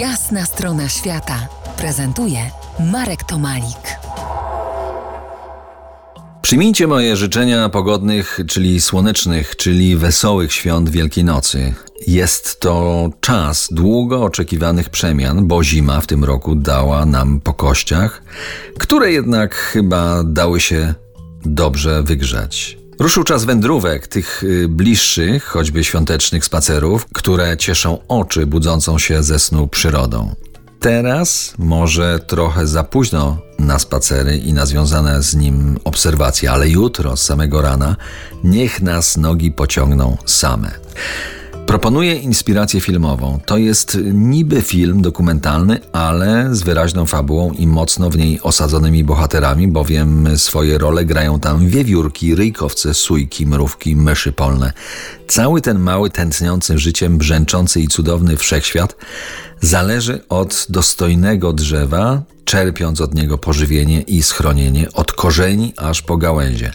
Jasna 0.00 0.46
strona 0.46 0.88
świata 0.88 1.48
prezentuje 1.76 2.38
Marek 2.92 3.24
Tomalik. 3.24 3.98
Przyjmijcie 6.42 6.86
moje 6.86 7.16
życzenia 7.16 7.68
pogodnych, 7.68 8.40
czyli 8.48 8.80
słonecznych, 8.80 9.56
czyli 9.56 9.96
wesołych 9.96 10.52
świąt 10.52 10.88
Wielkiej 10.88 11.24
Nocy. 11.24 11.74
Jest 12.06 12.60
to 12.60 13.08
czas 13.20 13.68
długo 13.70 14.24
oczekiwanych 14.24 14.90
przemian, 14.90 15.46
bo 15.46 15.64
zima 15.64 16.00
w 16.00 16.06
tym 16.06 16.24
roku 16.24 16.54
dała 16.54 17.06
nam 17.06 17.40
po 17.40 17.54
kościach, 17.54 18.22
które 18.78 19.12
jednak 19.12 19.54
chyba 19.54 20.22
dały 20.24 20.60
się 20.60 20.94
dobrze 21.44 22.02
wygrzać. 22.02 22.78
Ruszył 22.98 23.24
czas 23.24 23.44
wędrówek, 23.44 24.06
tych 24.06 24.42
y, 24.42 24.68
bliższych, 24.68 25.44
choćby 25.44 25.84
świątecznych 25.84 26.44
spacerów, 26.44 27.06
które 27.12 27.56
cieszą 27.56 27.98
oczy 28.08 28.46
budzącą 28.46 28.98
się 28.98 29.22
ze 29.22 29.38
snu 29.38 29.68
przyrodą. 29.68 30.34
Teraz 30.80 31.54
może 31.58 32.18
trochę 32.18 32.66
za 32.66 32.84
późno 32.84 33.38
na 33.58 33.78
spacery 33.78 34.36
i 34.36 34.52
na 34.52 34.66
związane 34.66 35.22
z 35.22 35.34
nim 35.34 35.78
obserwacje, 35.84 36.50
ale 36.50 36.68
jutro 36.68 37.16
z 37.16 37.22
samego 37.22 37.62
rana 37.62 37.96
niech 38.44 38.82
nas 38.82 39.16
nogi 39.16 39.52
pociągną 39.52 40.16
same. 40.26 40.70
Proponuję 41.66 42.14
inspirację 42.14 42.80
filmową. 42.80 43.40
To 43.46 43.56
jest 43.56 43.98
niby 44.12 44.62
film 44.62 45.02
dokumentalny, 45.02 45.80
ale 45.92 46.48
z 46.54 46.62
wyraźną 46.62 47.06
fabułą 47.06 47.52
i 47.52 47.66
mocno 47.66 48.10
w 48.10 48.16
niej 48.16 48.40
osadzonymi 48.42 49.04
bohaterami, 49.04 49.68
bowiem 49.68 50.38
swoje 50.38 50.78
role 50.78 51.04
grają 51.04 51.40
tam 51.40 51.68
wiewiórki, 51.68 52.34
ryjkowce, 52.34 52.94
sójki, 52.94 53.46
mrówki, 53.46 53.96
myszy 53.96 54.32
polne. 54.32 54.72
Cały 55.28 55.60
ten 55.60 55.78
mały, 55.78 56.10
tętniący 56.10 56.78
życiem, 56.78 57.18
brzęczący 57.18 57.80
i 57.80 57.88
cudowny 57.88 58.36
wszechświat 58.36 58.96
zależy 59.60 60.20
od 60.28 60.66
dostojnego 60.68 61.52
drzewa, 61.52 62.22
czerpiąc 62.44 63.00
od 63.00 63.14
niego 63.14 63.38
pożywienie 63.38 64.00
i 64.00 64.22
schronienie 64.22 64.92
od 64.92 65.12
korzeni 65.12 65.72
aż 65.76 66.02
po 66.02 66.16
gałęzie. 66.16 66.72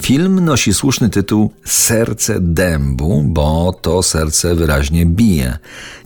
Film 0.00 0.44
nosi 0.44 0.74
słuszny 0.74 1.10
tytuł 1.10 1.52
Serce 1.64 2.40
dębu, 2.40 3.22
bo 3.26 3.78
to 3.82 4.02
serce 4.02 4.54
wyraźnie 4.54 5.06
bije. 5.06 5.58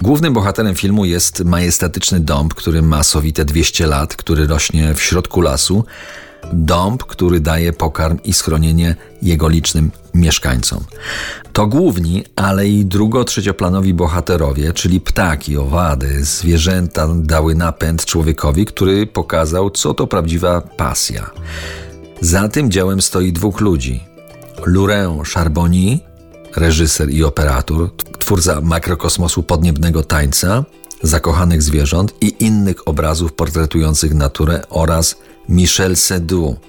Głównym 0.02 0.32
bohaterem 0.32 0.74
filmu 0.74 1.04
jest 1.04 1.44
majestatyczny 1.44 2.20
dąb, 2.20 2.54
który 2.54 2.82
ma 2.82 3.02
sowite 3.02 3.44
200 3.44 3.86
lat, 3.86 4.16
który 4.16 4.46
rośnie 4.46 4.94
w 4.94 5.02
środku 5.02 5.40
lasu. 5.40 5.84
Dąb, 6.52 7.04
który 7.04 7.40
daje 7.40 7.72
pokarm 7.72 8.18
i 8.24 8.32
schronienie 8.32 8.96
jego 9.22 9.48
licznym 9.48 9.90
mieszkańcom. 10.18 10.84
To 11.52 11.66
główni, 11.66 12.24
ale 12.36 12.68
i 12.68 12.84
drugo-trzecioplanowi 12.84 13.94
bohaterowie, 13.94 14.72
czyli 14.72 15.00
ptaki, 15.00 15.56
owady, 15.56 16.24
zwierzęta 16.24 17.08
dały 17.14 17.54
napęd 17.54 18.04
człowiekowi, 18.04 18.64
który 18.64 19.06
pokazał, 19.06 19.70
co 19.70 19.94
to 19.94 20.06
prawdziwa 20.06 20.60
pasja. 20.60 21.30
Za 22.20 22.48
tym 22.48 22.70
dziełem 22.70 23.02
stoi 23.02 23.32
dwóch 23.32 23.60
ludzi. 23.60 24.04
Laurent 24.66 25.28
Charbonny, 25.28 25.98
reżyser 26.56 27.10
i 27.10 27.24
operator, 27.24 27.90
twórca 28.18 28.60
makrokosmosu 28.60 29.42
podniebnego 29.42 30.02
tańca, 30.02 30.64
zakochanych 31.02 31.62
zwierząt 31.62 32.14
i 32.20 32.44
innych 32.44 32.88
obrazów 32.88 33.32
portretujących 33.32 34.14
naturę 34.14 34.62
oraz 34.70 35.16
Michel 35.48 35.96
Seydoux, 35.96 36.60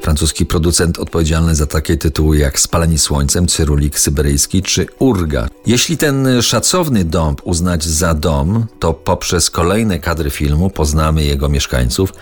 francuski 0.00 0.46
producent 0.46 0.98
odpowiedzialny 0.98 1.54
za 1.54 1.66
takie 1.66 1.96
tytuły 1.96 2.38
jak 2.38 2.60
Spaleni 2.60 2.98
Słońcem, 2.98 3.46
Cyrulik 3.46 3.98
Syberyjski 3.98 4.62
czy 4.62 4.86
Urga. 4.98 5.48
Jeśli 5.66 5.96
ten 5.96 6.42
szacowny 6.42 7.04
dąb 7.04 7.40
uznać 7.44 7.84
za 7.84 8.14
dom, 8.14 8.66
to 8.78 8.94
poprzez 8.94 9.50
kolejne 9.50 9.98
kadry 9.98 10.30
filmu 10.30 10.70
poznamy 10.70 11.24
jego 11.24 11.48
mieszkańców, 11.48 12.12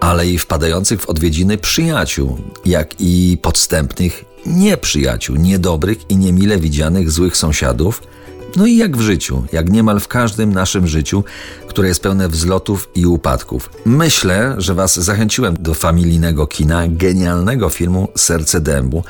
ale 0.00 0.26
i 0.26 0.38
wpadających 0.38 1.00
w 1.00 1.08
odwiedziny 1.08 1.58
przyjaciół, 1.58 2.38
jak 2.64 2.94
i 2.98 3.38
podstępnych 3.42 4.24
nieprzyjaciół, 4.46 5.36
niedobrych 5.36 6.10
i 6.10 6.16
niemile 6.16 6.58
widzianych 6.58 7.10
złych 7.10 7.36
sąsiadów, 7.36 8.02
no 8.56 8.66
i 8.66 8.76
jak 8.76 8.96
w 8.96 9.00
życiu, 9.00 9.44
jak 9.52 9.70
niemal 9.70 10.00
w 10.00 10.08
każdym 10.08 10.52
naszym 10.52 10.86
życiu, 10.86 11.24
które 11.68 11.88
jest 11.88 12.02
pełne 12.02 12.28
wzlotów 12.28 12.88
i 12.94 13.06
upadków. 13.06 13.70
Myślę, 13.84 14.54
że 14.58 14.74
Was 14.74 15.00
zachęciłem 15.00 15.56
do 15.60 15.74
familijnego 15.74 16.46
kina, 16.46 16.82
genialnego 16.88 17.68
filmu 17.68 18.08
Serce 18.16 18.60
Dębu, 18.60 19.04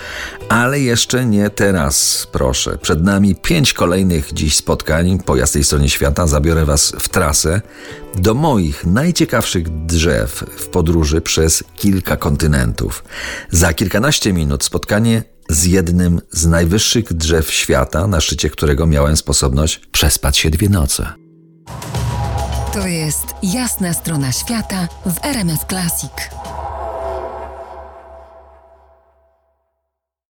ale 0.48 0.80
jeszcze 0.80 1.26
nie 1.26 1.50
teraz, 1.50 2.26
proszę. 2.32 2.78
Przed 2.78 3.04
nami 3.04 3.34
pięć 3.34 3.72
kolejnych 3.72 4.32
dziś 4.32 4.56
spotkań 4.56 5.18
po 5.24 5.36
jasnej 5.36 5.64
stronie 5.64 5.88
świata. 5.88 6.26
Zabiorę 6.26 6.64
Was 6.64 6.92
w 6.98 7.08
trasę 7.08 7.60
do 8.14 8.34
moich 8.34 8.86
najciekawszych 8.86 9.86
drzew 9.86 10.44
w 10.56 10.68
podróży 10.68 11.20
przez 11.20 11.64
kilka 11.76 12.16
kontynentów. 12.16 13.04
Za 13.50 13.72
kilkanaście 13.72 14.32
minut 14.32 14.64
spotkanie 14.64 15.22
z 15.48 15.64
jednym 15.64 16.20
z 16.32 16.46
najwyższych 16.46 17.12
drzew 17.12 17.50
świata, 17.52 18.06
na 18.06 18.20
szczycie 18.20 18.50
którego 18.50 18.86
miałem 18.86 19.16
sposobność 19.16 19.80
przespać 19.92 20.38
się 20.38 20.50
dwie 20.50 20.68
noce. 20.68 21.12
To 22.72 22.86
jest 22.86 23.26
jasna 23.42 23.92
strona 23.92 24.32
świata 24.32 24.88
w 25.06 25.24
RMS 25.24 25.60
Classic. 25.68 26.10